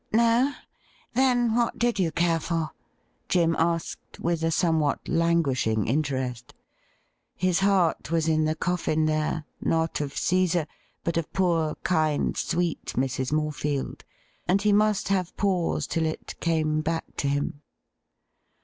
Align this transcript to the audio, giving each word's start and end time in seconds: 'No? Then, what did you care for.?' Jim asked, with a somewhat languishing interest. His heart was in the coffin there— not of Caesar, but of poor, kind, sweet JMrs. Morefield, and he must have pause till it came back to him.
'No? 0.11 0.51
Then, 1.13 1.53
what 1.53 1.77
did 1.77 1.99
you 1.99 2.11
care 2.11 2.39
for.?' 2.39 2.71
Jim 3.29 3.55
asked, 3.59 4.19
with 4.19 4.41
a 4.41 4.49
somewhat 4.49 5.07
languishing 5.07 5.87
interest. 5.87 6.55
His 7.35 7.59
heart 7.59 8.09
was 8.09 8.27
in 8.27 8.45
the 8.45 8.55
coffin 8.55 9.05
there— 9.05 9.45
not 9.61 10.01
of 10.01 10.17
Caesar, 10.17 10.65
but 11.03 11.17
of 11.17 11.31
poor, 11.33 11.75
kind, 11.83 12.35
sweet 12.35 12.83
JMrs. 12.97 13.31
Morefield, 13.31 14.01
and 14.47 14.63
he 14.63 14.73
must 14.73 15.09
have 15.09 15.37
pause 15.37 15.85
till 15.85 16.07
it 16.07 16.33
came 16.39 16.81
back 16.81 17.05
to 17.17 17.27
him. 17.27 17.61